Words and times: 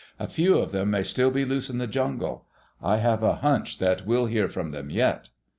"A 0.19 0.27
few 0.27 0.57
of 0.57 0.71
them 0.71 0.89
may 0.89 1.03
still 1.03 1.29
be 1.29 1.45
loose 1.45 1.69
in 1.69 1.77
the 1.77 1.85
jungle. 1.85 2.47
I 2.81 2.97
have 2.97 3.21
a 3.21 3.35
hunch 3.35 3.77
that 3.77 4.03
we'll 4.03 4.25
hear 4.25 4.49
from 4.49 4.71
them 4.71 4.89
yet." 4.89 5.29